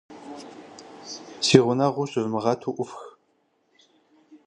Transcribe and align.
Си 1.45 1.57
гъунэгъуу 1.65 2.09
щывмыгъэту 2.11 2.73
ӏуфх! 2.75 2.99